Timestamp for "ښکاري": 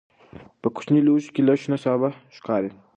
2.37-2.69